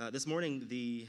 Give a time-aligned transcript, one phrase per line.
[0.00, 1.06] Uh, this morning, the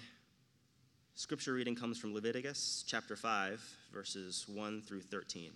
[1.16, 3.62] scripture reading comes from Leviticus chapter 5,
[3.94, 5.50] verses 1 through 13.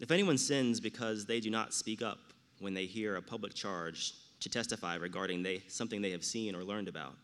[0.00, 2.18] If anyone sins because they do not speak up
[2.58, 6.62] when they hear a public charge to testify regarding they, something they have seen or
[6.62, 7.14] learned about,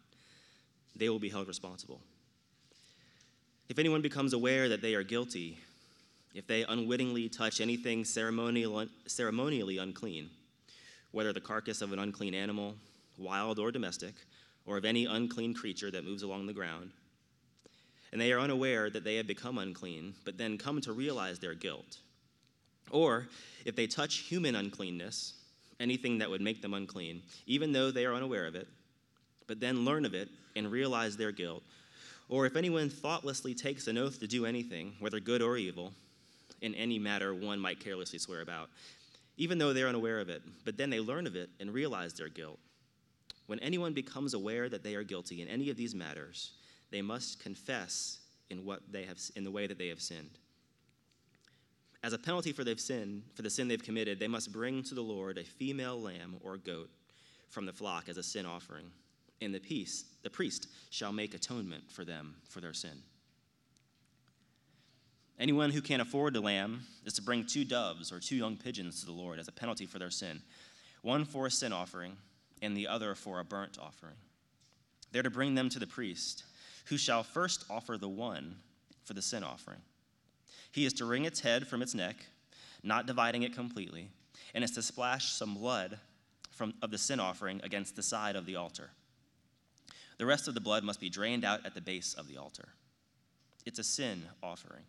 [0.94, 2.00] they will be held responsible.
[3.68, 5.58] If anyone becomes aware that they are guilty,
[6.36, 10.28] if they unwittingly touch anything ceremonial, ceremonially unclean,
[11.10, 12.74] whether the carcass of an unclean animal,
[13.16, 14.14] wild or domestic,
[14.66, 16.90] or of any unclean creature that moves along the ground,
[18.12, 21.54] and they are unaware that they have become unclean, but then come to realize their
[21.54, 22.00] guilt,
[22.90, 23.28] or
[23.64, 25.32] if they touch human uncleanness,
[25.80, 28.68] anything that would make them unclean, even though they are unaware of it,
[29.46, 31.62] but then learn of it and realize their guilt,
[32.28, 35.94] or if anyone thoughtlessly takes an oath to do anything, whether good or evil,
[36.62, 38.70] in any matter one might carelessly swear about,
[39.36, 42.28] even though they're unaware of it, but then they learn of it and realize their
[42.28, 42.58] guilt.
[43.46, 46.52] When anyone becomes aware that they are guilty in any of these matters,
[46.90, 48.18] they must confess
[48.50, 50.38] in what they have in the way that they have sinned.
[52.02, 54.94] As a penalty for their sin, for the sin they've committed, they must bring to
[54.94, 56.90] the Lord a female lamb or goat
[57.48, 58.90] from the flock as a sin offering.
[59.40, 63.02] And the peace, the priest shall make atonement for them for their sin.
[65.38, 69.00] Anyone who can't afford a lamb is to bring two doves or two young pigeons
[69.00, 70.40] to the Lord as a penalty for their sin,
[71.02, 72.16] one for a sin offering
[72.62, 74.16] and the other for a burnt offering.
[75.12, 76.44] They're to bring them to the priest,
[76.86, 78.56] who shall first offer the one
[79.04, 79.80] for the sin offering.
[80.72, 82.16] He is to wring its head from its neck,
[82.82, 84.10] not dividing it completely,
[84.54, 85.98] and is to splash some blood
[86.50, 88.90] from, of the sin offering against the side of the altar.
[90.18, 92.68] The rest of the blood must be drained out at the base of the altar.
[93.66, 94.84] It's a sin offering.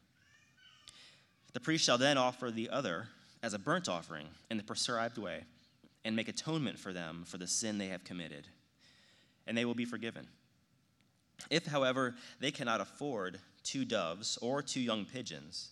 [1.53, 3.07] The priest shall then offer the other
[3.41, 5.43] as a burnt offering in the prescribed way
[6.05, 8.47] and make atonement for them for the sin they have committed,
[9.45, 10.27] and they will be forgiven.
[11.49, 15.69] If, however, they cannot afford two doves or two young pigeons,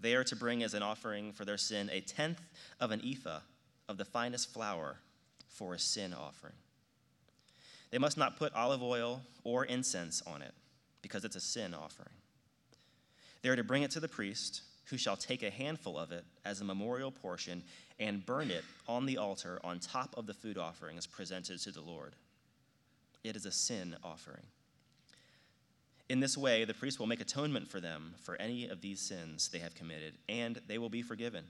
[0.00, 2.40] they are to bring as an offering for their sin a tenth
[2.80, 3.40] of an ephah
[3.88, 4.96] of the finest flour
[5.48, 6.54] for a sin offering.
[7.90, 10.54] They must not put olive oil or incense on it,
[11.02, 12.14] because it's a sin offering.
[13.42, 16.24] They are to bring it to the priest, who shall take a handful of it
[16.44, 17.62] as a memorial portion
[17.98, 21.80] and burn it on the altar on top of the food offerings presented to the
[21.80, 22.14] Lord.
[23.22, 24.42] It is a sin offering.
[26.08, 29.48] In this way, the priest will make atonement for them for any of these sins
[29.48, 31.44] they have committed, and they will be forgiven.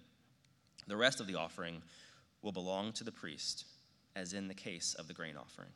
[0.87, 1.81] The rest of the offering
[2.43, 3.65] will belong to the priest,
[4.15, 5.71] as in the case of the grain offering.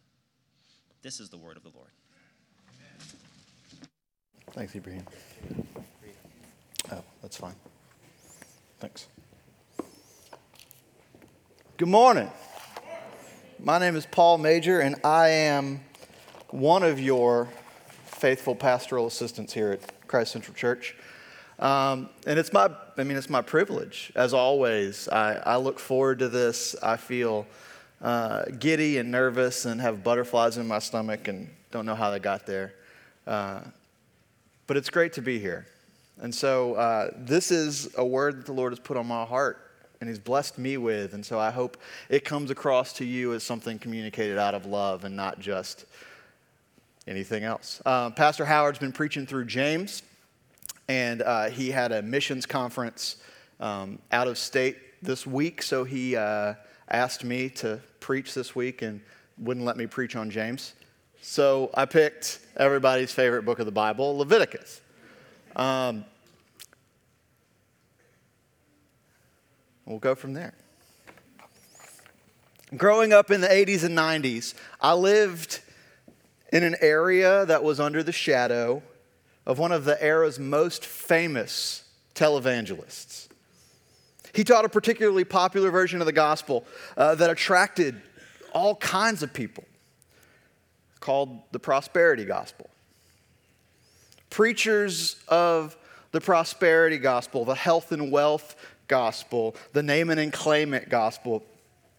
[1.01, 1.89] This is the word of the Lord.
[4.53, 5.05] Thanks, Ibrahim.
[6.93, 7.55] Oh, that's fine.
[8.79, 9.07] Thanks.
[11.77, 12.31] Good morning.
[13.59, 15.81] My name is Paul Major, and I am
[16.51, 17.49] one of your
[18.05, 20.95] faithful pastoral assistants here at Christ Central Church.
[21.59, 22.69] Um, and it's my,
[22.99, 25.09] I mean, it's my privilege, as always.
[25.09, 26.77] I, I look forward to this.
[26.83, 27.47] I feel
[28.03, 32.19] uh, giddy and nervous and have butterflies in my stomach and don't know how they
[32.19, 32.75] got there.
[33.27, 33.61] Uh,
[34.67, 35.67] but it's great to be here.
[36.21, 39.61] And so uh, this is a word that the Lord has put on my heart
[40.01, 41.15] and He's blessed me with.
[41.15, 41.77] And so I hope
[42.09, 45.87] it comes across to you as something communicated out of love and not just
[47.07, 47.81] anything else.
[47.85, 50.03] Uh, Pastor Howard's been preaching through James,
[50.89, 53.17] and uh, he had a missions conference
[53.61, 56.55] um, out of state this week, so he uh,
[56.89, 59.01] asked me to preach this week and
[59.39, 60.75] wouldn't let me preach on James.
[61.21, 64.81] So I picked everybody's favorite book of the Bible, Leviticus.
[65.57, 66.05] Um,
[69.87, 70.55] we'll go from there.
[72.77, 75.61] Growing up in the 80s and 90s, I lived
[76.53, 78.83] in an area that was under the shadow
[79.47, 83.29] of one of the era's most famous televangelists.
[84.33, 86.65] He taught a particularly popular version of the gospel
[86.97, 88.01] uh, that attracted
[88.53, 89.65] all kinds of people,
[91.01, 92.71] called the prosperity gospel.
[94.35, 95.77] Preachers of
[96.11, 98.57] the prosperity gospel, the health and wealth
[98.89, 101.45] gospel, the name it and claim it gospel,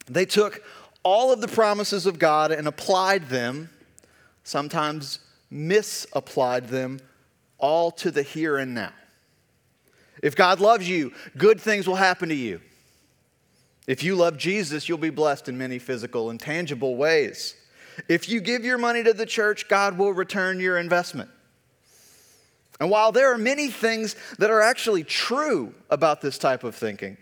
[0.08, 0.62] they took
[1.02, 3.70] all of the promises of God and applied them
[4.44, 7.00] sometimes misapplied them
[7.58, 8.92] all to the here and now.
[10.22, 12.60] If God loves you, good things will happen to you.
[13.88, 17.56] If you love Jesus, you'll be blessed in many physical and tangible ways.
[18.10, 21.30] If you give your money to the church, God will return your investment.
[22.80, 27.18] And while there are many things that are actually true about this type of thinking,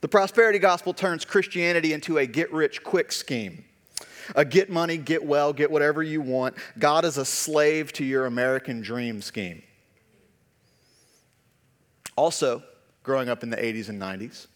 [0.00, 3.64] The prosperity gospel turns Christianity into a get rich quick scheme.
[4.34, 6.54] A get money, get well, get whatever you want.
[6.78, 9.62] God is a slave to your American dream scheme.
[12.16, 12.62] Also,
[13.02, 14.46] growing up in the 80s and 90s,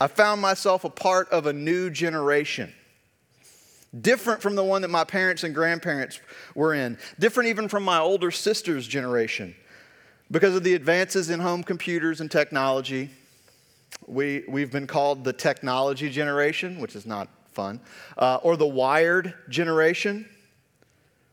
[0.00, 2.72] I found myself a part of a new generation.
[4.00, 6.18] Different from the one that my parents and grandparents
[6.54, 9.54] were in, different even from my older sister's generation.
[10.30, 13.10] Because of the advances in home computers and technology,
[14.06, 17.80] we, we've been called the technology generation, which is not fun,
[18.16, 20.26] uh, or the wired generation.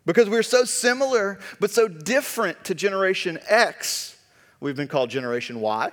[0.06, 4.18] Because we're so similar but so different to Generation X,
[4.60, 5.92] we've been called Generation Y.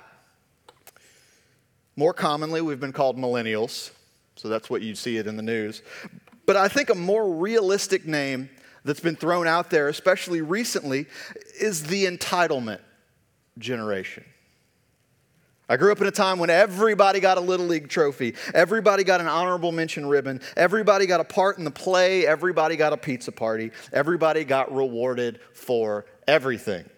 [1.95, 3.91] More commonly, we've been called millennials,
[4.35, 5.81] so that's what you see it in the news.
[6.47, 8.49] But I think a more realistic name
[8.83, 11.05] that's been thrown out there, especially recently,
[11.59, 12.79] is the entitlement
[13.59, 14.23] generation.
[15.69, 19.19] I grew up in a time when everybody got a Little League trophy, everybody got
[19.19, 23.33] an honorable mention ribbon, everybody got a part in the play, everybody got a pizza
[23.33, 26.89] party, everybody got rewarded for everything.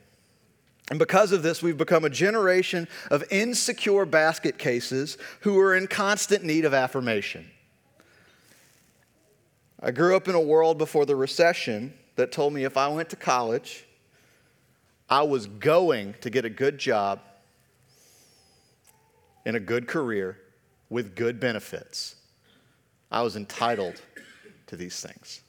[0.92, 5.88] And because of this, we've become a generation of insecure basket cases who are in
[5.88, 7.50] constant need of affirmation.
[9.82, 13.10] I grew up in a world before the recession that told me if I went
[13.12, 13.86] to college,
[15.10, 17.20] I was going to get a good job
[19.46, 20.38] in a good career
[20.90, 22.16] with good benefits.
[23.10, 24.02] I was entitled
[24.68, 25.42] to these things.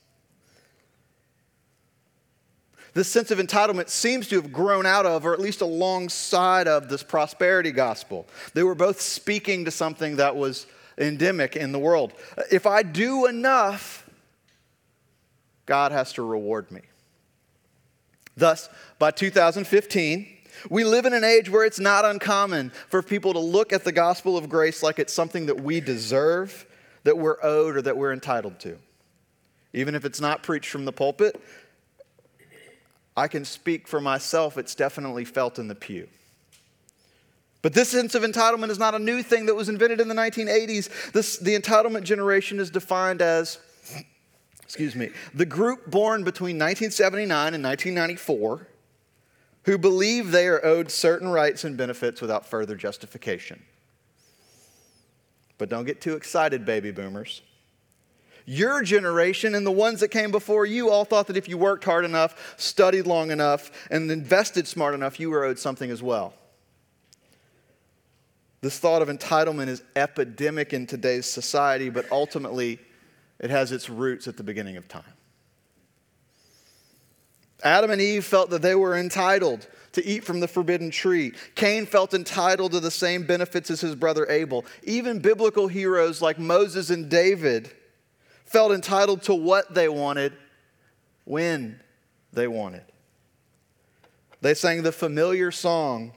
[2.95, 6.89] This sense of entitlement seems to have grown out of, or at least alongside of,
[6.89, 8.27] this prosperity gospel.
[8.55, 10.67] They were both speaking to something that was
[10.99, 12.13] endemic in the world.
[12.51, 14.00] If I do enough,
[15.67, 16.83] God has to reward me.
[18.37, 18.69] Thus,
[18.99, 20.27] by 2015,
[20.69, 23.93] we live in an age where it's not uncommon for people to look at the
[23.93, 26.67] gospel of grace like it's something that we deserve,
[27.05, 28.79] that we're owed, or that we're entitled to.
[29.73, 31.41] Even if it's not preached from the pulpit,
[33.17, 36.09] I can speak for myself, it's definitely felt in the pew.
[37.63, 40.15] But this sense of entitlement is not a new thing that was invented in the
[40.15, 41.13] 1980s.
[41.13, 43.59] This, the entitlement generation is defined as,
[44.71, 48.69] excuse me, the group born between 1979 and 1994
[49.65, 53.61] who believe they are owed certain rights and benefits without further justification.
[55.59, 57.43] But don't get too excited, baby boomers.
[58.47, 61.83] Your generation and the ones that came before you all thought that if you worked
[61.83, 66.33] hard enough, studied long enough, and invested smart enough, you were owed something as well.
[68.61, 72.79] This thought of entitlement is epidemic in today's society, but ultimately
[73.41, 75.03] it has its roots at the beginning of time.
[77.65, 81.33] Adam and Eve felt that they were entitled to eat from the forbidden tree.
[81.55, 84.65] Cain felt entitled to the same benefits as his brother Abel.
[84.85, 87.71] Even biblical heroes like Moses and David
[88.45, 90.33] felt entitled to what they wanted
[91.25, 91.81] when
[92.33, 92.85] they wanted.
[94.41, 96.13] They sang the familiar song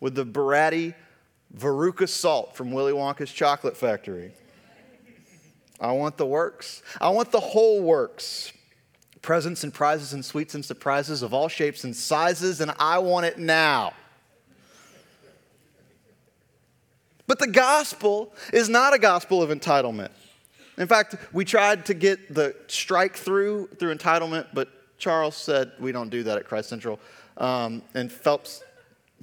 [0.00, 0.94] with the bratty
[1.56, 4.32] Veruca Salt from Willy Wonka's Chocolate Factory.
[5.80, 6.82] I want the works.
[7.00, 8.52] I want the whole works
[9.24, 13.24] presents and prizes and sweets and surprises of all shapes and sizes, and I want
[13.24, 13.94] it now.
[17.26, 20.10] But the gospel is not a gospel of entitlement.
[20.76, 25.90] In fact, we tried to get the strike through through entitlement, but Charles said we
[25.90, 27.00] don't do that at Christ Central.
[27.38, 28.62] Um, and Phelps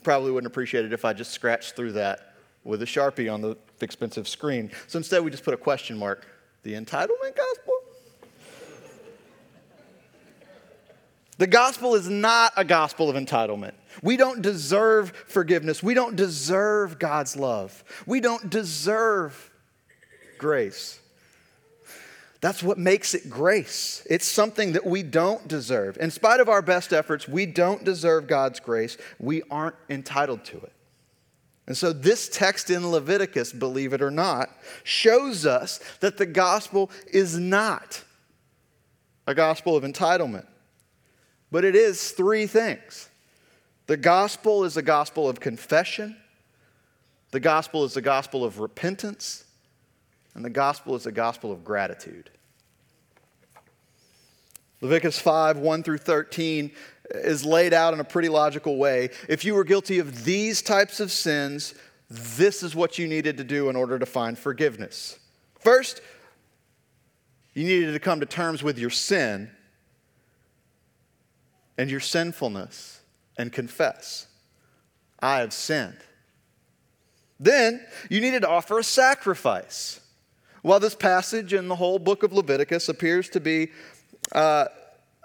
[0.04, 3.56] probably wouldn't appreciate it if I just scratched through that with a Sharpie on the
[3.82, 4.72] expensive screen.
[4.88, 6.26] So instead, we just put a question mark.
[6.64, 7.74] The entitlement gospel?
[11.38, 13.74] The gospel is not a gospel of entitlement.
[14.04, 15.82] We don't deserve forgiveness.
[15.82, 17.84] We don't deserve God's love.
[18.06, 19.50] We don't deserve
[20.38, 21.00] grace.
[22.42, 24.06] That's what makes it grace.
[24.10, 25.98] It's something that we don't deserve.
[25.98, 28.98] In spite of our best efforts, we don't deserve God's grace.
[29.20, 30.74] We aren't entitled to it.
[31.72, 34.50] And so, this text in Leviticus, believe it or not,
[34.84, 38.04] shows us that the gospel is not
[39.26, 40.48] a gospel of entitlement.
[41.50, 43.08] But it is three things
[43.88, 46.18] the gospel is a gospel of confession,
[47.32, 49.46] the gospel is a gospel of repentance,
[50.36, 52.30] and the gospel is a gospel of gratitude.
[54.82, 56.74] Leviticus 5 1 through 13
[57.16, 59.10] is laid out in a pretty logical way.
[59.28, 61.76] If you were guilty of these types of sins,
[62.10, 65.20] this is what you needed to do in order to find forgiveness.
[65.60, 66.02] First,
[67.54, 69.52] you needed to come to terms with your sin
[71.78, 73.02] and your sinfulness
[73.38, 74.28] and confess,
[75.20, 75.98] I have sinned.
[77.40, 80.00] Then you needed to offer a sacrifice.
[80.62, 83.72] While this passage in the whole book of Leviticus appears to be
[84.32, 84.66] uh,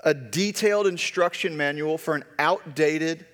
[0.07, 3.27] a detailed instruction manual for an outdated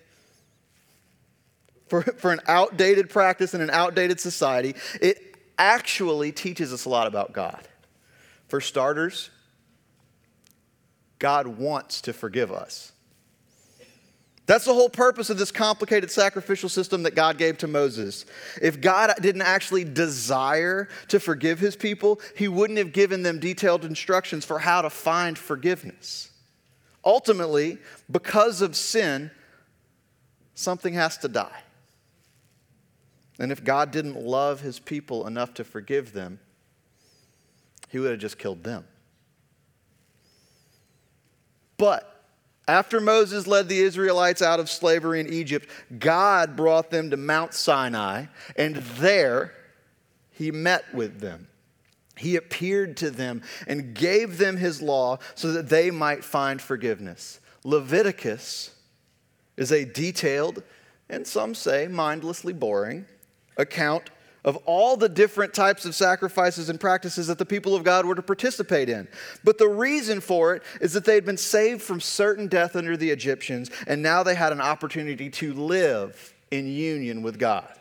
[1.86, 7.06] for, for an outdated practice in an outdated society, it actually teaches us a lot
[7.06, 7.68] about God.
[8.48, 9.28] For starters,
[11.18, 12.92] God wants to forgive us.
[14.46, 18.24] That's the whole purpose of this complicated sacrificial system that God gave to Moses.
[18.62, 23.84] If God didn't actually desire to forgive his people, he wouldn't have given them detailed
[23.84, 26.31] instructions for how to find forgiveness.
[27.04, 27.78] Ultimately,
[28.10, 29.30] because of sin,
[30.54, 31.62] something has to die.
[33.38, 36.38] And if God didn't love his people enough to forgive them,
[37.88, 38.84] he would have just killed them.
[41.76, 42.24] But
[42.68, 45.68] after Moses led the Israelites out of slavery in Egypt,
[45.98, 49.54] God brought them to Mount Sinai, and there
[50.30, 51.48] he met with them.
[52.22, 57.40] He appeared to them and gave them his law so that they might find forgiveness.
[57.64, 58.70] Leviticus
[59.56, 60.62] is a detailed
[61.10, 63.06] and some say mindlessly boring
[63.56, 64.10] account
[64.44, 68.14] of all the different types of sacrifices and practices that the people of God were
[68.14, 69.08] to participate in.
[69.42, 72.96] But the reason for it is that they had been saved from certain death under
[72.96, 77.72] the Egyptians, and now they had an opportunity to live in union with God.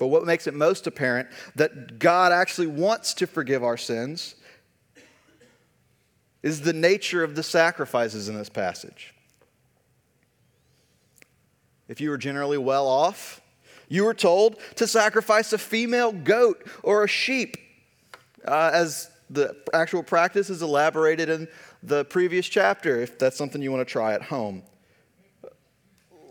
[0.00, 4.34] But what makes it most apparent that God actually wants to forgive our sins
[6.42, 9.14] is the nature of the sacrifices in this passage.
[11.86, 13.42] If you were generally well off,
[13.88, 17.58] you were told to sacrifice a female goat or a sheep,
[18.48, 21.46] uh, as the actual practice is elaborated in
[21.82, 24.62] the previous chapter, if that's something you want to try at home.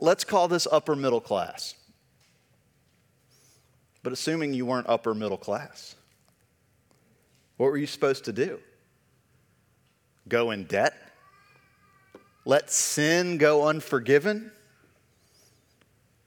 [0.02, 1.76] Let's call this upper middle class.
[4.10, 5.94] But assuming you weren't upper middle class,
[7.58, 8.58] what were you supposed to do?
[10.28, 10.96] Go in debt?
[12.44, 14.52] Let sin go unforgiven?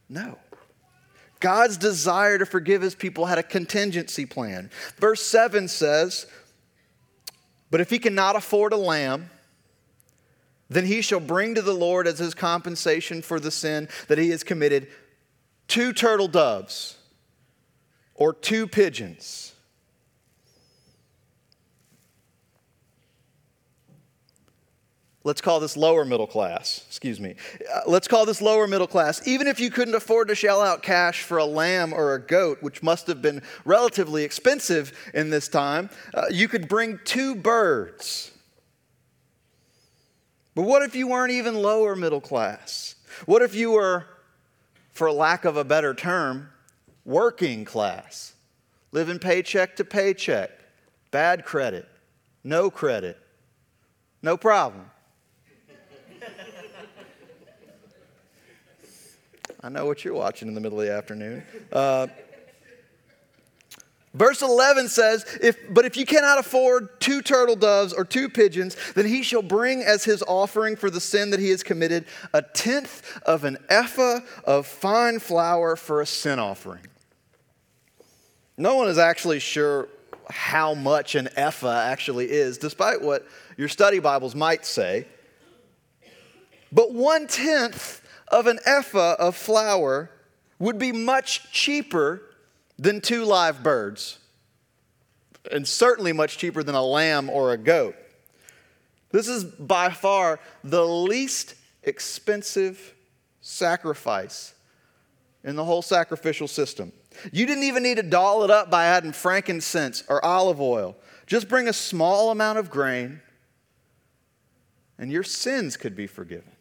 [0.09, 0.39] No.
[1.41, 4.71] God's desire to forgive his people had a contingency plan.
[4.99, 6.29] Verse 7 says,
[7.73, 9.29] But if he cannot afford a lamb,
[10.71, 14.31] then he shall bring to the Lord as his compensation for the sin that he
[14.31, 14.87] has committed
[15.67, 16.99] two turtle doves
[18.23, 19.53] or two pigeons
[25.25, 26.85] Let's call this lower middle class.
[26.89, 27.37] Excuse me.
[27.73, 29.27] Uh, let's call this lower middle class.
[29.27, 32.59] Even if you couldn't afford to shell out cash for a lamb or a goat,
[32.61, 38.33] which must have been relatively expensive in this time, uh, you could bring two birds.
[40.57, 42.97] But what if you weren't even lower middle class?
[43.25, 44.07] What if you were,
[44.93, 46.52] for lack of a better term,
[47.05, 48.35] working class,
[48.93, 50.51] living paycheck to paycheck,
[51.11, 51.89] bad credit,
[52.45, 53.19] no credit,
[54.23, 54.91] no problem?
[59.65, 61.45] I know what you're watching in the middle of the afternoon.
[61.73, 62.09] Uh,
[64.15, 68.77] Verse 11 says, if, But if you cannot afford two turtle doves or two pigeons,
[68.95, 72.05] then he shall bring as his offering for the sin that he has committed
[72.35, 76.83] a tenth of an ephah of fine flour for a sin offering.
[78.57, 79.89] No one is actually sure
[80.31, 85.07] how much an ephah actually is, despite what your study Bibles might say.
[86.71, 90.11] But one tenth of an ephah of flour
[90.59, 92.23] would be much cheaper
[92.79, 94.19] than two live birds,
[95.51, 97.97] and certainly much cheaper than a lamb or a goat.
[99.11, 102.95] This is by far the least expensive
[103.41, 104.55] sacrifice
[105.45, 106.93] in the whole sacrificial system.
[107.33, 110.97] You didn't even need to doll it up by adding frankincense or olive oil.
[111.27, 113.21] Just bring a small amount of grain,
[114.99, 116.53] and your sins could be forgiven.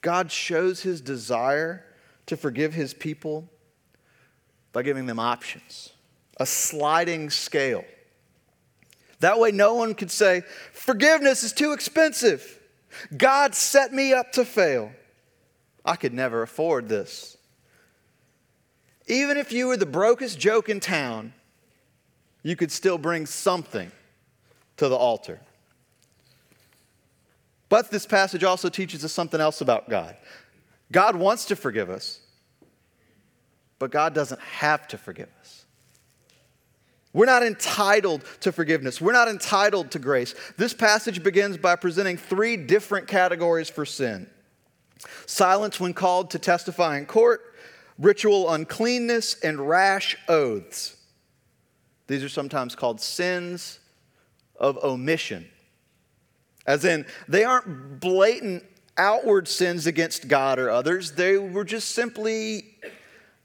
[0.00, 1.84] God shows his desire
[2.26, 3.48] to forgive his people
[4.72, 5.92] by giving them options,
[6.38, 7.84] a sliding scale.
[9.20, 12.60] That way, no one could say, Forgiveness is too expensive.
[13.16, 14.92] God set me up to fail.
[15.84, 17.33] I could never afford this.
[19.06, 21.32] Even if you were the brokest joke in town,
[22.42, 23.90] you could still bring something
[24.76, 25.40] to the altar.
[27.68, 30.16] But this passage also teaches us something else about God.
[30.92, 32.20] God wants to forgive us,
[33.78, 35.64] but God doesn't have to forgive us.
[37.12, 39.00] We're not entitled to forgiveness.
[39.00, 40.34] We're not entitled to grace.
[40.56, 44.28] This passage begins by presenting three different categories for sin
[45.26, 47.53] silence when called to testify in court,
[47.98, 50.96] ritual uncleanness, and rash oaths.
[52.06, 53.78] These are sometimes called sins
[54.56, 55.46] of omission.
[56.66, 58.64] As in, they aren't blatant
[58.96, 62.76] outward sins against God or others, they were just simply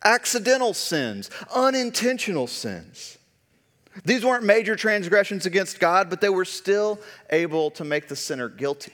[0.03, 3.17] accidental sins, unintentional sins.
[4.05, 6.99] These weren't major transgressions against God, but they were still
[7.31, 8.93] able to make the sinner guilty.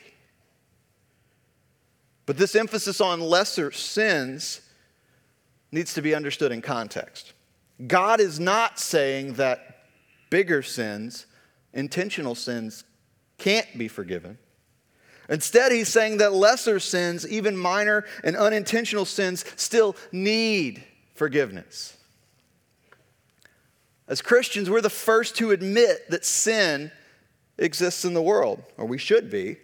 [2.24, 4.60] But this emphasis on lesser sins
[5.72, 7.32] needs to be understood in context.
[7.86, 9.84] God is not saying that
[10.30, 11.26] bigger sins,
[11.72, 12.84] intentional sins,
[13.38, 14.38] can't be forgiven.
[15.28, 21.96] Instead, he's saying that lesser sins, even minor and unintentional sins, still need forgiveness.
[24.08, 26.92] As Christians, we're the first to admit that sin
[27.58, 29.56] exists in the world, or we should be.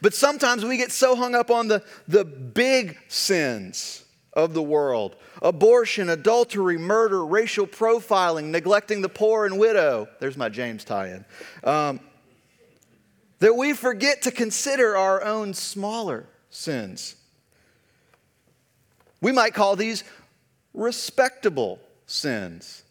[0.00, 5.16] But sometimes we get so hung up on the, the big sins of the world
[5.42, 10.08] abortion, adultery, murder, racial profiling, neglecting the poor and widow.
[10.20, 11.24] There's my James tie in.
[11.64, 12.00] Um,
[13.40, 17.16] that we forget to consider our own smaller sins.
[19.20, 20.04] We might call these
[20.74, 22.82] respectable sins.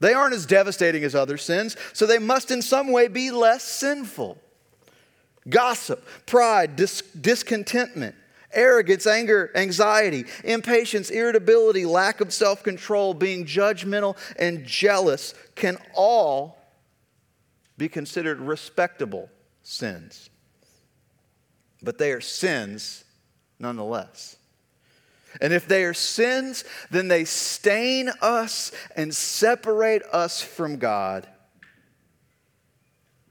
[0.00, 3.62] They aren't as devastating as other sins, so they must in some way be less
[3.62, 4.38] sinful.
[5.48, 8.14] Gossip, pride, dis- discontentment,
[8.52, 16.58] arrogance, anger, anxiety, impatience, irritability, lack of self control, being judgmental and jealous can all
[17.76, 19.28] be considered respectable
[19.62, 20.30] sins.
[21.82, 23.04] But they are sins
[23.58, 24.36] nonetheless.
[25.40, 31.26] And if they are sins, then they stain us and separate us from God.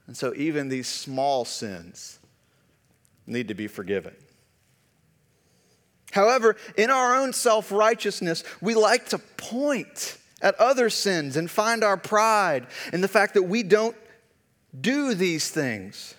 [0.06, 2.18] And so even these small sins
[3.26, 4.14] need to be forgiven.
[6.12, 11.82] However, in our own self righteousness, we like to point at other sins and find
[11.82, 13.96] our pride in the fact that we don't
[14.78, 16.14] do these things.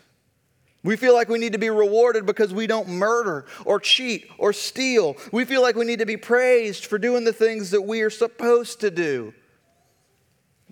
[0.84, 4.52] We feel like we need to be rewarded because we don't murder or cheat or
[4.52, 5.16] steal.
[5.32, 8.10] We feel like we need to be praised for doing the things that we are
[8.10, 9.34] supposed to do.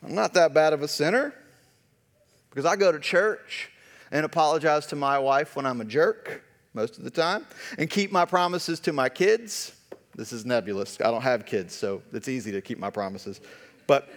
[0.03, 1.33] I'm not that bad of a sinner
[2.49, 3.69] because I go to church
[4.11, 7.45] and apologize to my wife when I'm a jerk most of the time,
[7.77, 9.73] and keep my promises to my kids.
[10.15, 10.97] This is nebulous.
[11.01, 13.41] I don't have kids, so it's easy to keep my promises.
[13.87, 14.09] But,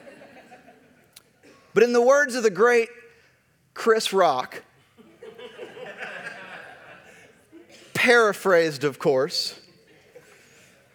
[1.73, 2.89] but in the words of the great
[3.75, 4.63] Chris Rock,
[7.93, 9.59] paraphrased, of course,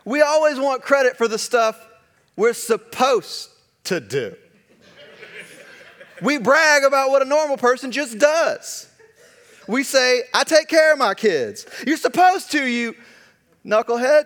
[0.05, 1.87] we always want credit for the stuff
[2.35, 3.49] we're supposed
[3.85, 4.35] to do.
[6.21, 8.88] We brag about what a normal person just does
[9.69, 11.67] we say, I take care of my kids.
[11.85, 12.95] You're supposed to, you
[13.63, 14.25] knucklehead.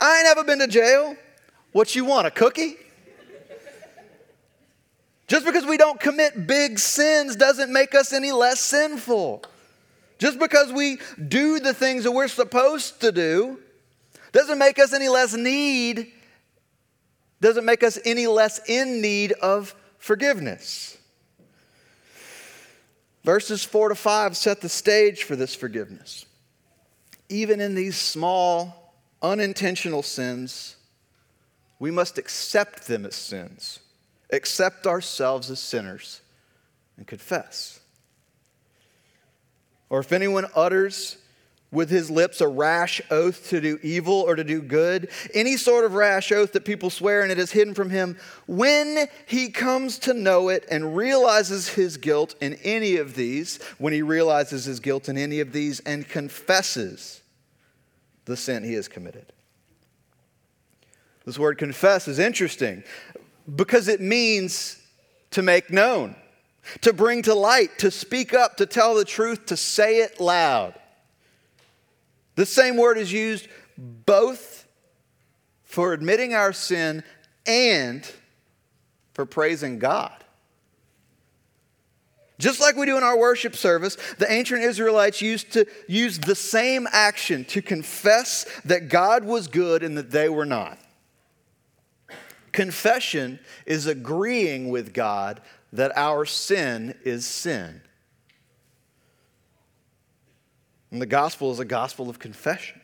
[0.00, 1.16] I ain't ever been to jail.
[1.72, 2.76] What you want, a cookie?
[5.26, 9.42] Just because we don't commit big sins doesn't make us any less sinful.
[10.18, 13.58] Just because we do the things that we're supposed to do
[14.30, 16.12] doesn't make us any less need,
[17.40, 20.97] doesn't make us any less in need of forgiveness.
[23.24, 26.26] Verses 4 to 5 set the stage for this forgiveness.
[27.28, 30.76] Even in these small, unintentional sins,
[31.78, 33.80] we must accept them as sins,
[34.32, 36.20] accept ourselves as sinners,
[36.96, 37.80] and confess.
[39.90, 41.16] Or if anyone utters
[41.70, 45.84] with his lips a rash oath to do evil or to do good, any sort
[45.84, 49.98] of rash oath that people swear and it is hidden from him, when he comes
[49.98, 54.80] to know it and realizes his guilt in any of these, when he realizes his
[54.80, 57.20] guilt in any of these and confesses
[58.24, 59.32] the sin he has committed.
[61.26, 62.82] This word confess is interesting
[63.56, 64.82] because it means
[65.32, 66.16] to make known,
[66.80, 70.74] to bring to light, to speak up, to tell the truth, to say it loud.
[72.38, 74.64] The same word is used both
[75.64, 77.02] for admitting our sin
[77.44, 78.08] and
[79.12, 80.22] for praising God.
[82.38, 86.36] Just like we do in our worship service, the ancient Israelites used to use the
[86.36, 90.78] same action to confess that God was good and that they were not.
[92.52, 95.40] Confession is agreeing with God
[95.72, 97.82] that our sin is sin.
[100.90, 102.80] And the gospel is a gospel of confession.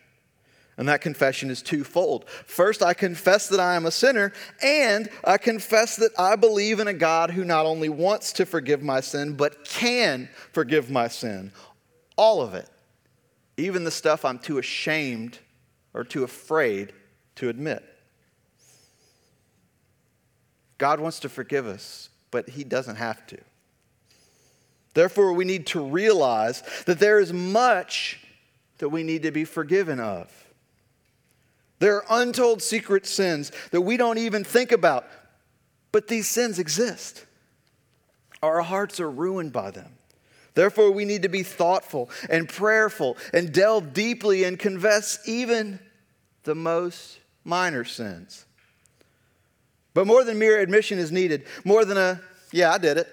[0.77, 2.29] And that confession is twofold.
[2.29, 6.89] First, I confess that I am a sinner, and I confess that I believe in
[6.89, 11.53] a God who not only wants to forgive my sin, but can forgive my sin.
[12.17, 12.69] All of it.
[13.57, 15.39] Even the stuff I'm too ashamed
[15.93, 16.93] or too afraid
[17.37, 17.85] to admit.
[20.77, 23.39] God wants to forgive us, but He doesn't have to.
[24.95, 28.21] Therefore, we need to realize that there is much
[28.79, 30.31] that we need to be forgiven of.
[31.81, 35.07] There are untold secret sins that we don't even think about,
[35.93, 37.27] but these sins exist.
[38.43, 39.97] Our hearts are ruined by them.
[40.55, 45.81] Therefore, we need to be thoughtful and prayerful and delve deeply and confess even
[46.45, 48.45] the most minor sins.
[49.95, 52.21] But more than mere admission is needed, more than a,
[52.53, 53.09] yeah, I did it.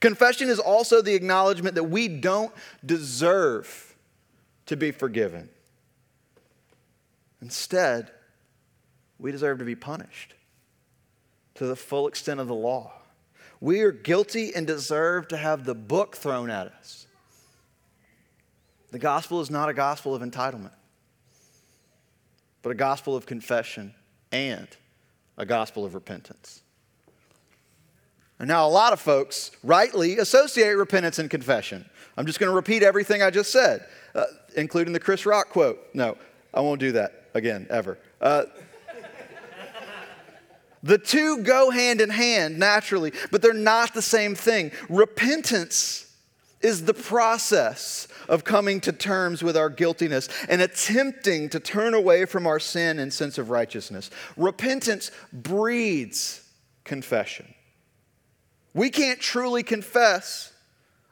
[0.00, 2.52] Confession is also the acknowledgement that we don't
[2.84, 3.94] deserve
[4.66, 5.48] to be forgiven.
[7.40, 8.10] Instead,
[9.18, 10.34] we deserve to be punished
[11.54, 12.92] to the full extent of the law.
[13.60, 17.06] We are guilty and deserve to have the book thrown at us.
[18.90, 20.72] The gospel is not a gospel of entitlement,
[22.62, 23.94] but a gospel of confession
[24.32, 24.68] and
[25.38, 26.62] a gospel of repentance.
[28.38, 31.88] And now, a lot of folks rightly associate repentance and confession.
[32.16, 34.24] I'm just going to repeat everything I just said, uh,
[34.56, 35.78] including the Chris Rock quote.
[35.94, 36.16] No,
[36.52, 37.98] I won't do that again, ever.
[38.20, 38.44] Uh,
[40.82, 44.70] the two go hand in hand naturally, but they're not the same thing.
[44.88, 46.06] Repentance
[46.60, 52.24] is the process of coming to terms with our guiltiness and attempting to turn away
[52.24, 54.10] from our sin and sense of righteousness.
[54.36, 56.42] Repentance breeds
[56.84, 57.46] confession.
[58.76, 60.52] We can't truly confess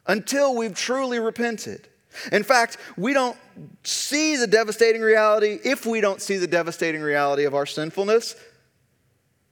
[0.06, 1.88] until we've truly repented.
[2.30, 3.38] In fact, we don't
[3.84, 8.36] see the devastating reality, if we don't see the devastating reality of our sinfulness,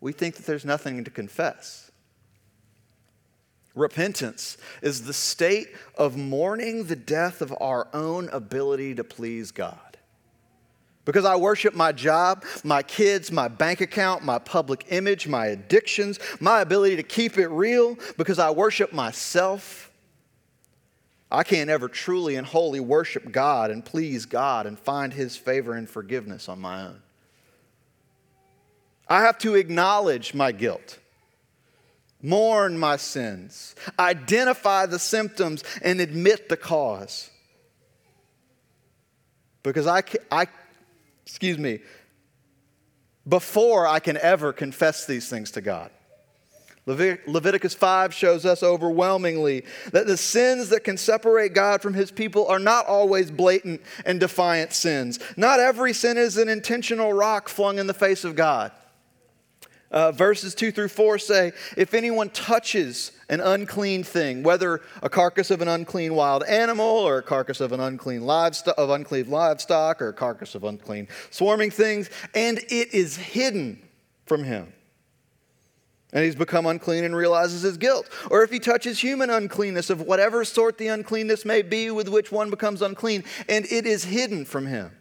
[0.03, 1.90] we think that there's nothing to confess.
[3.75, 9.92] Repentance is the state of mourning the death of our own ability to please God.
[11.05, 16.21] Because I worship my job, my kids, my bank account, my public image, my addictions,
[16.38, 19.91] my ability to keep it real, because I worship myself.
[21.31, 25.75] I can't ever truly and wholly worship God and please God and find His favor
[25.75, 27.03] and forgiveness on my own.
[29.09, 30.99] I have to acknowledge my guilt,
[32.23, 37.31] mourn my sins, identify the symptoms, and admit the cause.
[39.62, 40.47] Because I, I
[41.25, 41.81] excuse me,
[43.29, 45.91] before I can ever confess these things to God.
[46.85, 52.49] Leviticus 5 shows us overwhelmingly that the sins that can separate God from his people
[52.49, 55.21] are not always blatant and defiant sins.
[55.37, 58.73] Not every sin is an intentional rock flung in the face of God.
[59.93, 65.51] Uh, verses 2 through 4 say, If anyone touches an unclean thing, whether a carcass
[65.51, 70.01] of an unclean wild animal, or a carcass of an unclean livestock, of unclean livestock,
[70.01, 73.83] or a carcass of unclean swarming things, and it is hidden
[74.25, 74.73] from him,
[76.15, 78.09] and he's become unclean and realizes his guilt.
[78.31, 82.33] Or if he touches human uncleanness of whatever sort the uncleanness may be with which
[82.33, 84.93] one becomes unclean, and it is hidden from him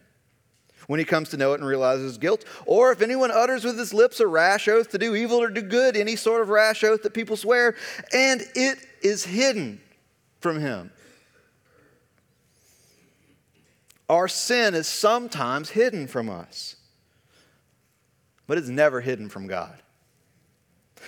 [0.86, 2.44] when he comes to know it and realizes his guilt.
[2.66, 5.62] Or if anyone utters with his lips a rash oath to do evil or do
[5.62, 7.76] good, any sort of rash oath that people swear,
[8.12, 9.80] and it is hidden
[10.40, 10.90] from him.
[14.08, 16.76] Our sin is sometimes hidden from us,
[18.46, 19.78] but it's never hidden from God.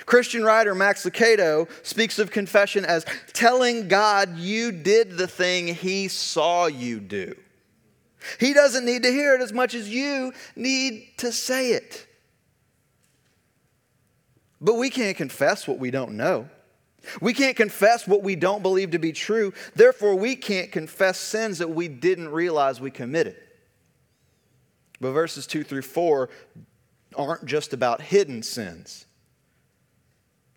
[0.07, 6.09] Christian writer Max Lucado speaks of confession as telling God you did the thing he
[6.09, 7.35] saw you do.
[8.39, 12.07] He doesn't need to hear it as much as you need to say it.
[14.61, 16.49] But we can't confess what we don't know.
[17.21, 19.53] We can't confess what we don't believe to be true.
[19.75, 23.37] Therefore, we can't confess sins that we didn't realize we committed.
[25.01, 26.31] But verses 2 through 4
[27.17, 29.07] aren't just about hidden sins,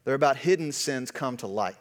[0.05, 1.75] they're about hidden sins come to light.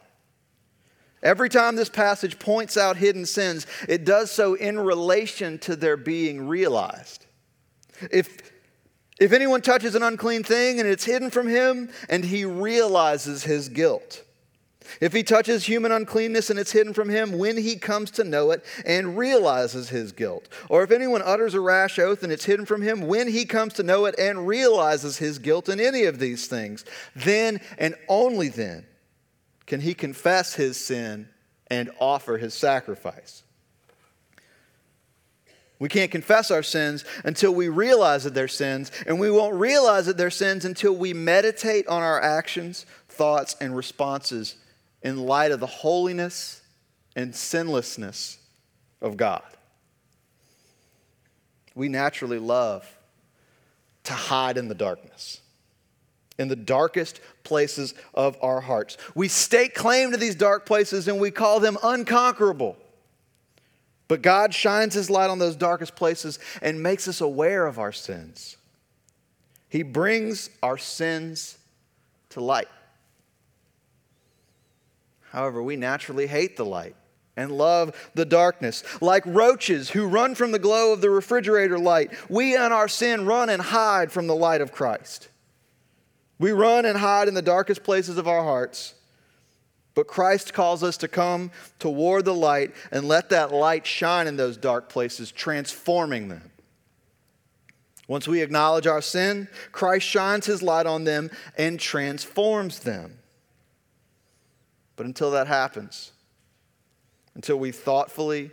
[1.23, 5.97] Every time this passage points out hidden sins, it does so in relation to their
[5.97, 7.25] being realized.
[8.11, 8.51] If,
[9.19, 13.69] if anyone touches an unclean thing and it's hidden from him and he realizes his
[13.69, 14.23] guilt,
[15.01, 18.51] if he touches human uncleanness and it's hidden from him when he comes to know
[18.51, 22.65] it and realizes his guilt, or if anyone utters a rash oath and it's hidden
[22.65, 26.19] from him when he comes to know it and realizes his guilt in any of
[26.19, 28.85] these things, then and only then
[29.67, 31.27] can he confess his sin
[31.69, 33.43] and offer his sacrifice.
[35.79, 40.07] We can't confess our sins until we realize that they're sins, and we won't realize
[40.07, 44.55] that they're sins until we meditate on our actions, thoughts, and responses
[45.03, 46.61] in light of the holiness
[47.15, 48.37] and sinlessness
[49.01, 49.43] of God.
[51.75, 52.97] we naturally love
[54.03, 55.41] to hide in the darkness,
[56.37, 58.97] in the darkest places of our hearts.
[59.15, 62.77] We stake claim to these dark places and we call them unconquerable.
[64.07, 67.91] But God shines His light on those darkest places and makes us aware of our
[67.91, 68.57] sins.
[69.69, 71.57] He brings our sins
[72.29, 72.69] to light.
[75.31, 76.95] However, we naturally hate the light
[77.35, 78.83] and love the darkness.
[79.01, 83.25] Like roaches who run from the glow of the refrigerator light, we in our sin
[83.25, 85.27] run and hide from the light of Christ.
[86.39, 88.93] We run and hide in the darkest places of our hearts.
[89.95, 94.37] But Christ calls us to come toward the light and let that light shine in
[94.37, 96.51] those dark places, transforming them.
[98.07, 103.17] Once we acknowledge our sin, Christ shines his light on them and transforms them.
[104.95, 106.11] But until that happens,
[107.35, 108.51] until we thoughtfully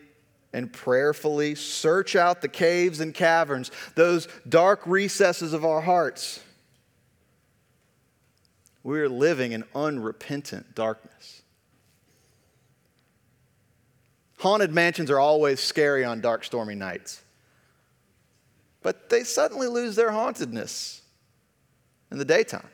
[0.53, 6.40] and prayerfully search out the caves and caverns, those dark recesses of our hearts,
[8.85, 11.42] we're living in unrepentant darkness.
[14.38, 17.25] Haunted mansions are always scary on dark, stormy nights
[18.85, 21.01] but they suddenly lose their hauntedness
[22.12, 22.68] in the daytime.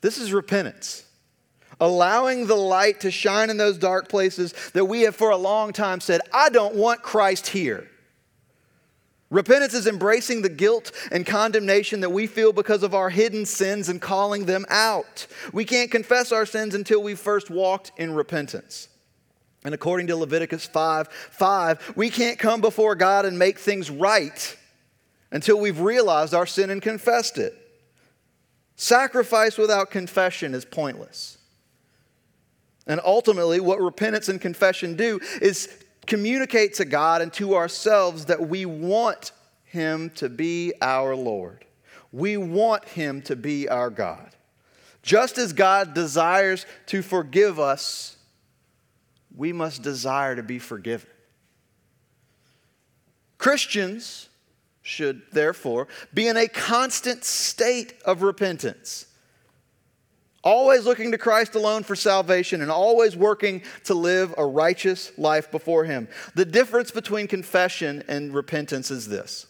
[0.00, 1.04] This is repentance.
[1.80, 5.72] Allowing the light to shine in those dark places that we have for a long
[5.72, 7.90] time said, I don't want Christ here.
[9.30, 13.88] Repentance is embracing the guilt and condemnation that we feel because of our hidden sins
[13.88, 15.28] and calling them out.
[15.52, 18.88] We can't confess our sins until we first walked in repentance.
[19.64, 24.56] And according to Leviticus 5 5, we can't come before God and make things right
[25.30, 27.54] until we've realized our sin and confessed it.
[28.74, 31.38] Sacrifice without confession is pointless.
[32.86, 35.68] And ultimately, what repentance and confession do is
[36.10, 39.32] communicate to God and to ourselves that we want
[39.64, 41.64] Him to be our Lord.
[42.12, 44.30] We want Him to be our God.
[45.02, 48.16] Just as God desires to forgive us
[49.34, 51.08] we must desire to be forgiven.
[53.38, 54.28] Christians
[54.82, 59.06] should, therefore, be in a constant state of repentance,
[60.42, 65.50] always looking to Christ alone for salvation and always working to live a righteous life
[65.50, 66.08] before Him.
[66.34, 69.46] The difference between confession and repentance is this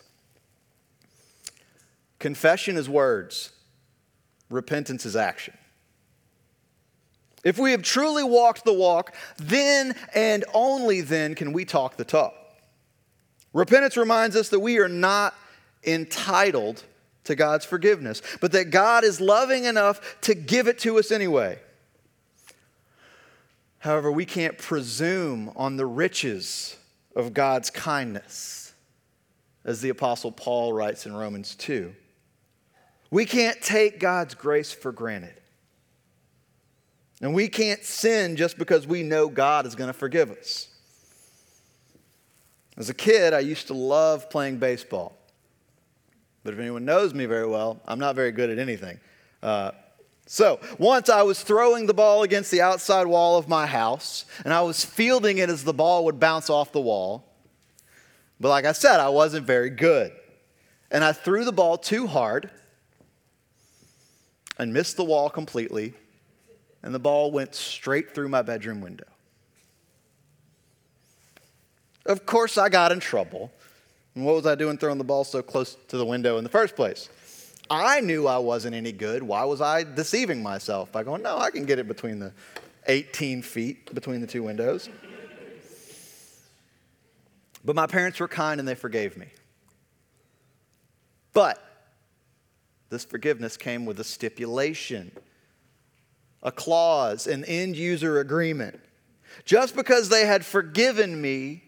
[2.18, 3.50] confession is words,
[4.48, 5.56] repentance is action.
[7.42, 12.04] If we have truly walked the walk, then and only then can we talk the
[12.04, 12.34] talk.
[13.52, 15.34] Repentance reminds us that we are not
[15.84, 16.84] entitled
[17.24, 21.58] to God's forgiveness, but that God is loving enough to give it to us anyway.
[23.78, 26.76] However, we can't presume on the riches
[27.16, 28.72] of God's kindness,
[29.64, 31.94] as the Apostle Paul writes in Romans 2.
[33.10, 35.34] We can't take God's grace for granted.
[37.20, 40.68] And we can't sin just because we know God is going to forgive us.
[42.76, 45.19] As a kid, I used to love playing baseball.
[46.42, 48.98] But if anyone knows me very well, I'm not very good at anything.
[49.42, 49.72] Uh,
[50.26, 54.54] so, once I was throwing the ball against the outside wall of my house, and
[54.54, 57.24] I was fielding it as the ball would bounce off the wall.
[58.38, 60.12] But like I said, I wasn't very good.
[60.90, 62.50] And I threw the ball too hard
[64.58, 65.94] and missed the wall completely
[66.82, 69.06] and the ball went straight through my bedroom window.
[72.06, 73.52] Of course, I got in trouble.
[74.14, 76.50] And what was I doing throwing the ball so close to the window in the
[76.50, 77.08] first place?
[77.70, 79.22] I knew I wasn't any good.
[79.22, 82.32] Why was I deceiving myself by going, no, I can get it between the
[82.86, 84.88] 18 feet between the two windows?
[87.64, 89.26] But my parents were kind and they forgave me.
[91.32, 91.62] But
[92.88, 95.12] this forgiveness came with a stipulation
[96.42, 98.80] a clause, an end user agreement.
[99.44, 101.62] Just because they had forgiven me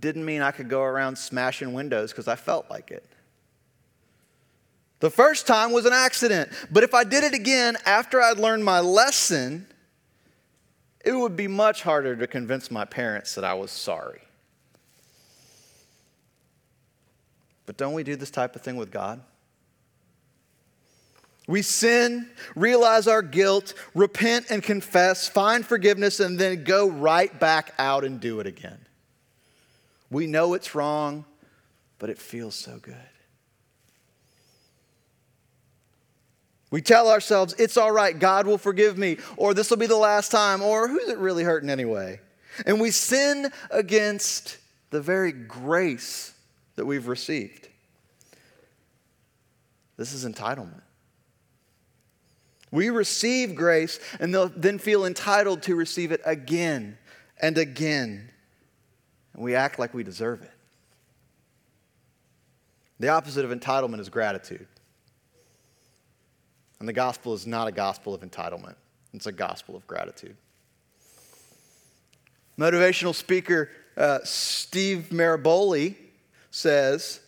[0.00, 3.04] didn't mean I could go around smashing windows because I felt like it.
[5.00, 8.64] The first time was an accident, but if I did it again after I'd learned
[8.64, 9.66] my lesson,
[11.04, 14.20] it would be much harder to convince my parents that I was sorry.
[17.66, 19.20] But don't we do this type of thing with God?
[21.46, 27.72] We sin, realize our guilt, repent and confess, find forgiveness, and then go right back
[27.78, 28.78] out and do it again.
[30.10, 31.24] We know it's wrong,
[31.98, 32.96] but it feels so good.
[36.70, 39.96] We tell ourselves, it's all right, God will forgive me, or this will be the
[39.96, 42.20] last time, or who's it really hurting anyway?
[42.66, 44.58] And we sin against
[44.90, 46.34] the very grace
[46.76, 47.68] that we've received.
[49.96, 50.82] This is entitlement.
[52.70, 56.98] We receive grace and then feel entitled to receive it again
[57.40, 58.30] and again.
[59.38, 60.50] And we act like we deserve it.
[62.98, 64.66] The opposite of entitlement is gratitude.
[66.80, 68.74] And the gospel is not a gospel of entitlement,
[69.14, 70.36] it's a gospel of gratitude.
[72.58, 75.94] Motivational speaker uh, Steve Maraboli
[76.50, 77.20] says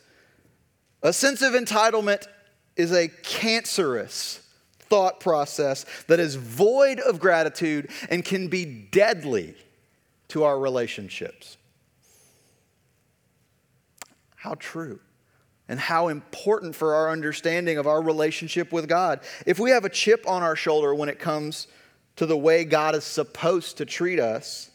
[1.01, 2.27] a sense of entitlement
[2.75, 4.41] is a cancerous
[4.79, 9.55] thought process that is void of gratitude and can be deadly
[10.27, 11.55] to our relationships.
[14.41, 14.99] How true
[15.69, 19.19] and how important for our understanding of our relationship with God.
[19.45, 21.67] If we have a chip on our shoulder when it comes
[22.15, 24.71] to the way God is supposed to treat us,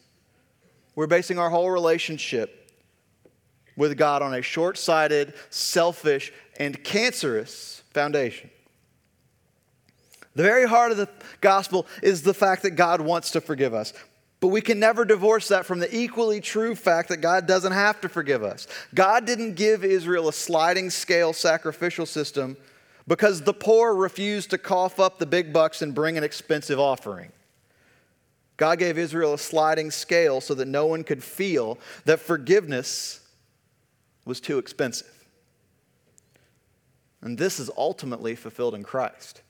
[0.95, 2.71] we're basing our whole relationship
[3.77, 8.49] with God on a short sighted, selfish, and cancerous foundation.
[10.37, 11.09] The very heart of the
[11.41, 13.93] gospel is the fact that God wants to forgive us.
[14.41, 18.01] But we can never divorce that from the equally true fact that God doesn't have
[18.03, 18.67] to forgive us.
[18.95, 22.57] God didn't give Israel a sliding scale sacrificial system
[23.07, 27.33] because the poor refused to cough up the big bucks and bring an expensive offering.
[28.57, 33.21] God gave Israel a sliding scale so that no one could feel that forgiveness
[34.25, 35.13] was too expensive.
[37.21, 39.43] And this is ultimately fulfilled in Christ.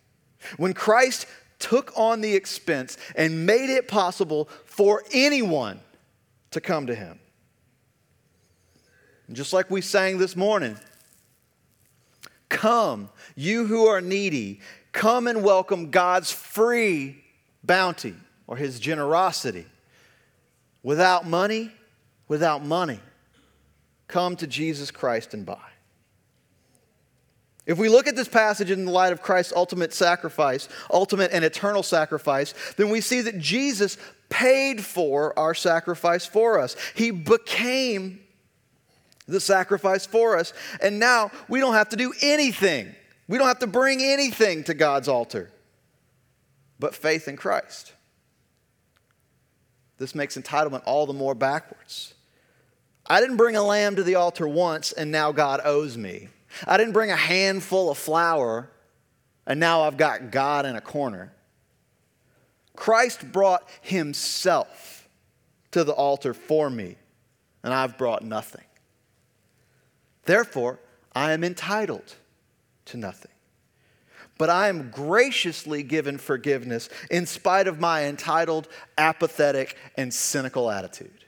[0.57, 1.27] When Christ
[1.59, 5.81] took on the expense and made it possible for anyone
[6.51, 7.19] to come to him.
[9.27, 10.77] And just like we sang this morning,
[12.49, 14.61] come, you who are needy,
[14.93, 17.23] come and welcome God's free
[17.65, 18.15] bounty
[18.47, 19.67] or his generosity.
[20.83, 21.73] Without money,
[22.29, 23.01] without money,
[24.07, 25.59] come to Jesus Christ and buy.
[27.67, 31.45] If we look at this passage in the light of Christ's ultimate sacrifice, ultimate and
[31.45, 33.99] eternal sacrifice, then we see that Jesus
[34.29, 36.77] paid for our sacrifice for us.
[36.95, 38.21] He became
[39.27, 40.53] the sacrifice for us.
[40.81, 42.95] And now we don't have to do anything.
[43.27, 45.51] We don't have to bring anything to God's altar
[46.79, 47.93] but faith in Christ.
[49.99, 52.15] This makes entitlement all the more backwards.
[53.07, 56.29] I didn't bring a lamb to the altar once and now God owes me.
[56.67, 58.71] I didn't bring a handful of flour
[59.47, 61.33] and now I've got God in a corner.
[62.75, 65.09] Christ brought himself
[65.71, 66.97] to the altar for me,
[67.63, 68.65] and I've brought nothing.
[70.25, 70.81] Therefore,
[71.15, 72.15] I am entitled
[72.87, 73.31] to nothing.
[74.39, 81.25] But I am graciously given forgiveness in spite of my entitled, apathetic, and cynical attitude.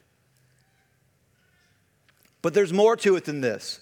[2.43, 3.81] But there's more to it than this.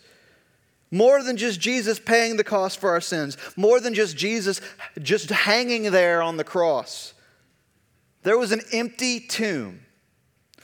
[0.97, 4.63] More than just Jesus paying the cost for our sins, more than just Jesus
[5.03, 7.13] just hanging there on the cross.
[8.23, 9.83] There was an empty tomb.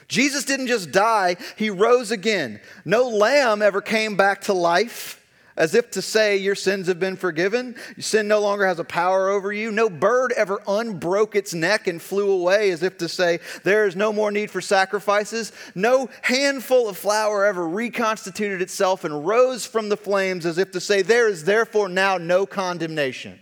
[0.09, 2.63] Jesus didn't just die, he rose again.
[2.87, 5.22] No lamb ever came back to life
[5.63, 7.77] as if to say, Your sins have been forgiven.
[8.01, 9.71] Sin no longer has a power over you.
[9.71, 13.95] No bird ever unbroke its neck and flew away, as if to say, There is
[13.95, 15.53] no more need for sacrifices.
[15.77, 20.81] No handful of flour ever reconstituted itself and rose from the flames, as if to
[20.81, 23.39] say, There is therefore now no condemnation.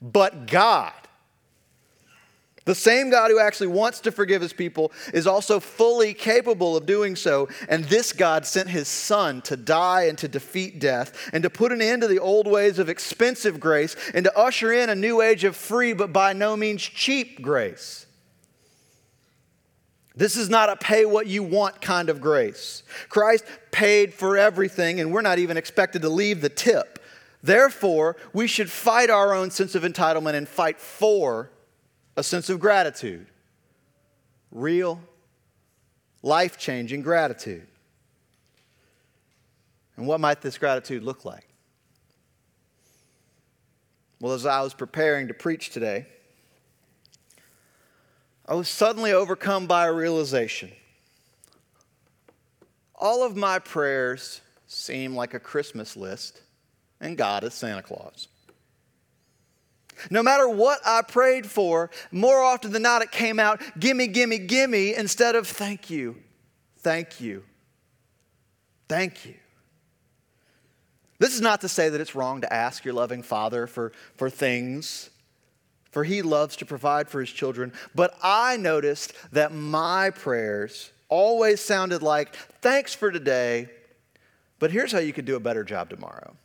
[0.00, 0.94] But God
[2.64, 6.86] the same God who actually wants to forgive his people is also fully capable of
[6.86, 7.48] doing so.
[7.68, 11.72] And this God sent his son to die and to defeat death and to put
[11.72, 15.20] an end to the old ways of expensive grace and to usher in a new
[15.20, 18.06] age of free but by no means cheap grace.
[20.16, 22.84] This is not a pay what you want kind of grace.
[23.08, 27.00] Christ paid for everything, and we're not even expected to leave the tip.
[27.42, 31.50] Therefore, we should fight our own sense of entitlement and fight for
[32.16, 33.26] a sense of gratitude.
[34.50, 35.00] Real,
[36.22, 37.66] life changing gratitude.
[39.96, 41.48] And what might this gratitude look like?
[44.20, 46.06] Well, as I was preparing to preach today,
[48.46, 50.70] I was suddenly overcome by a realization.
[52.94, 56.40] All of my prayers seem like a Christmas list,
[57.00, 58.28] and God is Santa Claus.
[60.10, 64.38] No matter what I prayed for, more often than not, it came out, gimme, gimme,
[64.38, 66.16] gimme, instead of thank you,
[66.78, 67.44] thank you,
[68.88, 69.34] thank you.
[71.18, 74.28] This is not to say that it's wrong to ask your loving Father for, for
[74.28, 75.10] things,
[75.90, 77.72] for He loves to provide for His children.
[77.94, 83.68] But I noticed that my prayers always sounded like, thanks for today,
[84.58, 86.36] but here's how you could do a better job tomorrow.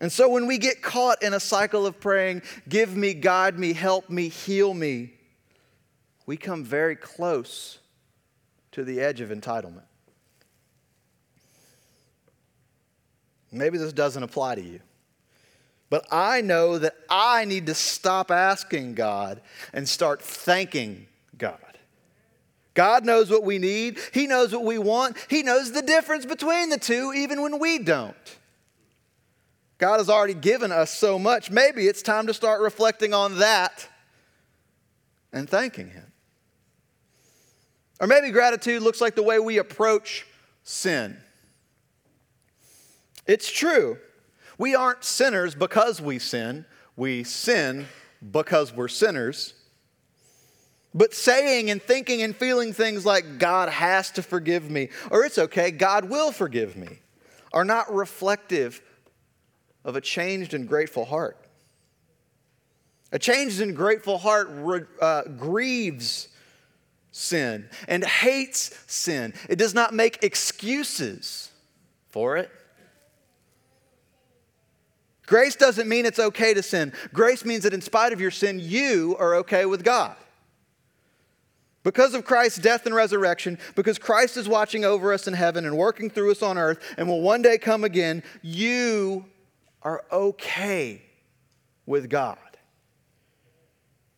[0.00, 3.72] And so when we get caught in a cycle of praying, give me, guide me,
[3.72, 5.12] help me, heal me,
[6.26, 7.78] we come very close
[8.72, 9.84] to the edge of entitlement.
[13.50, 14.80] Maybe this doesn't apply to you.
[15.88, 19.40] But I know that I need to stop asking God
[19.72, 21.06] and start thanking
[21.38, 21.60] God.
[22.74, 26.68] God knows what we need, He knows what we want, He knows the difference between
[26.68, 28.35] the two, even when we don't.
[29.78, 31.50] God has already given us so much.
[31.50, 33.88] Maybe it's time to start reflecting on that
[35.32, 36.12] and thanking Him.
[38.00, 40.26] Or maybe gratitude looks like the way we approach
[40.62, 41.18] sin.
[43.26, 43.98] It's true.
[44.58, 46.64] We aren't sinners because we sin,
[46.96, 47.86] we sin
[48.30, 49.54] because we're sinners.
[50.94, 55.36] But saying and thinking and feeling things like God has to forgive me or it's
[55.36, 57.00] okay, God will forgive me
[57.52, 58.82] are not reflective
[59.86, 61.38] of a changed and grateful heart.
[63.12, 64.50] A changed and grateful heart
[65.00, 66.28] uh, grieves
[67.12, 69.32] sin and hates sin.
[69.48, 71.50] It does not make excuses
[72.08, 72.50] for it.
[75.24, 76.92] Grace doesn't mean it's okay to sin.
[77.12, 80.16] Grace means that in spite of your sin, you are okay with God.
[81.84, 85.76] Because of Christ's death and resurrection, because Christ is watching over us in heaven and
[85.76, 89.24] working through us on earth and will one day come again, you
[89.86, 91.00] are okay
[91.86, 92.38] with God.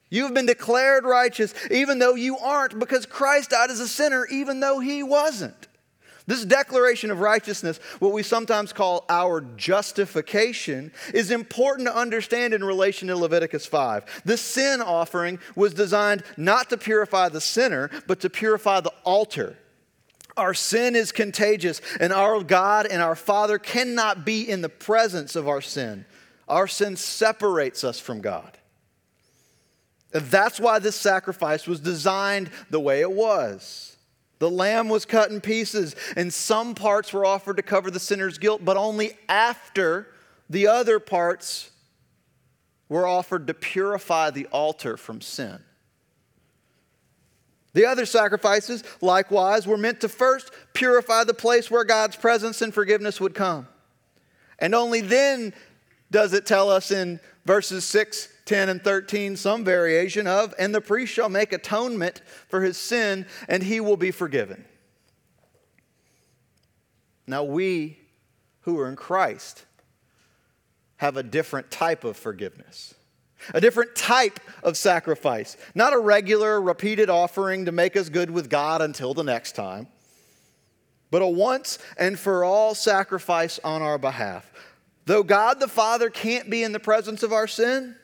[0.09, 4.27] You have been declared righteous even though you aren't, because Christ died as a sinner
[4.33, 5.69] even though he wasn't.
[6.27, 12.65] This declaration of righteousness, what we sometimes call our justification, is important to understand in
[12.65, 14.23] relation to Leviticus 5.
[14.25, 19.59] The sin offering was designed not to purify the sinner, but to purify the altar.
[20.39, 25.35] Our sin is contagious, and our God and our Father cannot be in the presence
[25.35, 26.07] of our sin.
[26.49, 28.57] Our sin separates us from God.
[30.15, 33.97] And that's why this sacrifice was designed the way it was.
[34.39, 38.39] The lamb was cut in pieces, and some parts were offered to cover the sinner's
[38.39, 40.07] guilt, but only after
[40.49, 41.71] the other parts
[42.89, 45.59] were offered to purify the altar from sin.
[47.79, 52.75] The other sacrifices, likewise, were meant to first purify the place where God's presence and
[52.75, 53.69] forgiveness would come.
[54.59, 55.55] And only then
[56.11, 60.81] does it tell us in verses 6 10 and 13, some variation of, and the
[60.81, 64.65] priest shall make atonement for his sin, and he will be forgiven.
[67.29, 68.01] Now, we
[68.63, 69.67] who are in Christ
[70.97, 72.95] have a different type of forgiveness,
[73.55, 78.51] a different type of sacrifice, not a regular, repeated offering to make us good with
[78.51, 79.89] God until the next time,
[81.11, 84.51] but a once and for all sacrifice on our behalf.
[85.07, 87.97] Though God the Father can't be in the presence of our sin,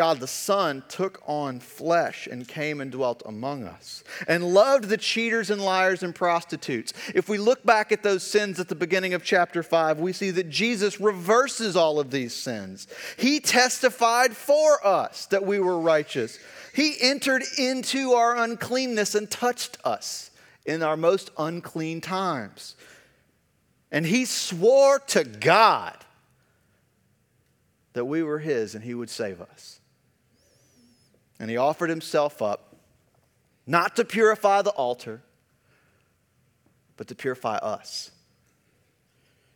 [0.00, 4.96] God the Son took on flesh and came and dwelt among us and loved the
[4.96, 6.94] cheaters and liars and prostitutes.
[7.14, 10.30] If we look back at those sins at the beginning of chapter 5, we see
[10.30, 12.86] that Jesus reverses all of these sins.
[13.18, 16.38] He testified for us that we were righteous,
[16.74, 20.30] He entered into our uncleanness and touched us
[20.64, 22.74] in our most unclean times.
[23.92, 25.98] And He swore to God
[27.92, 29.79] that we were His and He would save us.
[31.40, 32.76] And he offered himself up,
[33.66, 35.22] not to purify the altar,
[36.96, 38.12] but to purify us.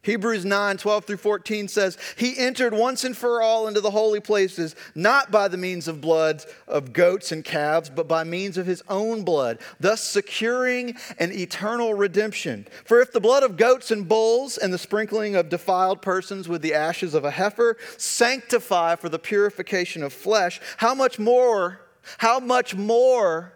[0.04, 4.20] Hebrews 9, 12 through 14 says, He entered once and for all into the holy
[4.20, 8.66] places, not by the means of blood of goats and calves, but by means of
[8.66, 12.68] His own blood, thus securing an eternal redemption.
[12.84, 16.60] For if the blood of goats and bulls and the sprinkling of defiled persons with
[16.60, 21.80] the ashes of a heifer sanctify for the purification of flesh, how much more,
[22.18, 23.54] how much more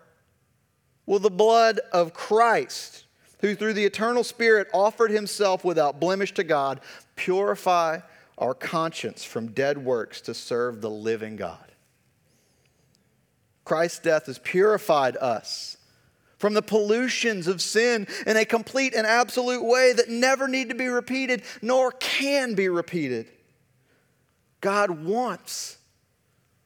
[1.04, 3.04] will the blood of Christ?
[3.40, 6.80] Who through the eternal Spirit offered himself without blemish to God,
[7.16, 8.00] purify
[8.36, 11.64] our conscience from dead works to serve the living God.
[13.64, 15.76] Christ's death has purified us
[16.38, 20.74] from the pollutions of sin in a complete and absolute way that never need to
[20.74, 23.26] be repeated nor can be repeated.
[24.60, 25.76] God wants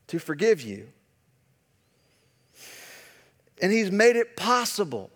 [0.09, 0.89] to forgive you.
[3.61, 5.11] And He's made it possible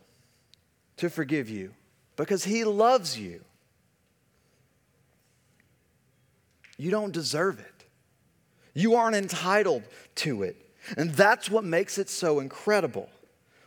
[0.98, 1.72] to forgive you
[2.16, 3.42] because He loves you.
[6.78, 7.84] You don't deserve it,
[8.74, 9.82] you aren't entitled
[10.16, 10.56] to it.
[10.96, 13.08] And that's what makes it so incredible.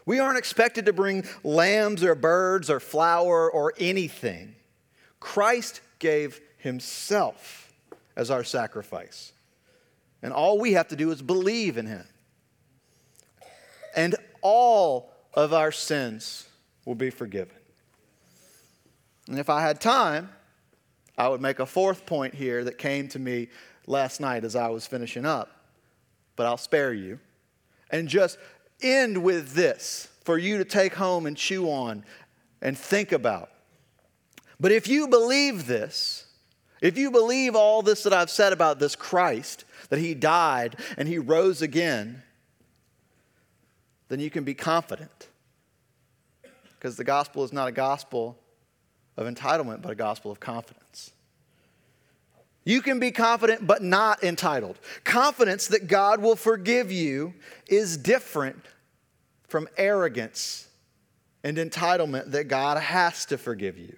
[0.06, 4.56] We aren't expected to bring lambs or birds or flour or anything.
[5.20, 7.72] Christ gave himself
[8.16, 9.34] as our sacrifice.
[10.22, 12.06] And all we have to do is believe in him.
[13.96, 16.49] And all of our sins
[16.90, 17.56] will be forgiven.
[19.28, 20.28] And if I had time,
[21.20, 23.50] I would make a fourth point here that came to me
[23.86, 25.52] last night as I was finishing up,
[26.36, 27.20] but I'll spare you.
[27.92, 28.40] And just
[28.82, 32.04] end with this for you to take home and chew on
[32.60, 33.52] and think about.
[34.60, 36.26] But if you believe this,
[36.82, 41.08] if you believe all this that I've said about this Christ, that he died and
[41.08, 42.24] he rose again,
[44.08, 45.29] then you can be confident.
[46.80, 48.38] Because the gospel is not a gospel
[49.18, 51.12] of entitlement, but a gospel of confidence.
[52.64, 54.80] You can be confident, but not entitled.
[55.04, 57.34] Confidence that God will forgive you
[57.68, 58.64] is different
[59.48, 60.68] from arrogance
[61.44, 63.98] and entitlement that God has to forgive you.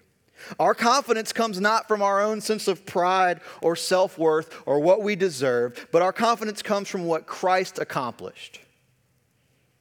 [0.59, 5.03] Our confidence comes not from our own sense of pride or self worth or what
[5.03, 8.59] we deserve, but our confidence comes from what Christ accomplished.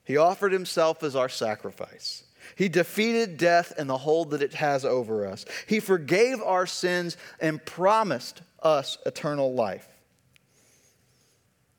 [0.04, 2.24] He offered himself as our sacrifice.
[2.56, 5.44] He defeated death and the hold that it has over us.
[5.66, 9.88] He forgave our sins and promised us eternal life.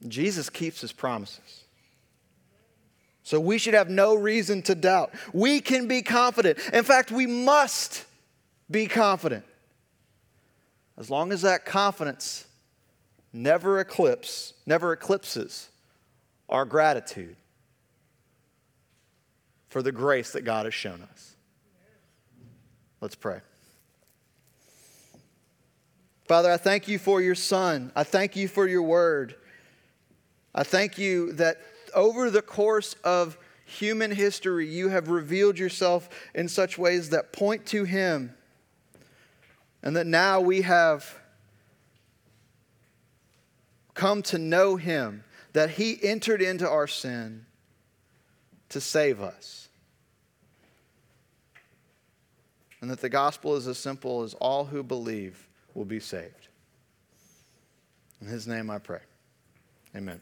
[0.08, 1.64] Jesus keeps his promises.
[3.24, 5.12] So we should have no reason to doubt.
[5.32, 6.58] We can be confident.
[6.74, 8.06] In fact, we must
[8.70, 9.46] be confident.
[10.98, 12.46] As long as that confidence
[13.32, 15.70] never eclipse, never eclipses
[16.50, 17.36] our gratitude
[19.72, 21.36] for the grace that God has shown us.
[23.00, 23.40] Let's pray.
[26.28, 27.94] Father, I thank you for your son.
[27.96, 29.36] I thank you for your word.
[30.54, 31.58] I thank you that
[31.96, 37.66] over the course of human history, you have revealed yourself in such ways that point
[37.68, 38.36] to him
[39.82, 41.18] and that now we have
[43.94, 47.46] come to know him, that he entered into our sin
[48.72, 49.70] to save us.
[52.82, 56.48] And that the gospel is as simple as all who believe will be saved.
[58.20, 59.02] In his name I pray.
[59.96, 60.20] Amen.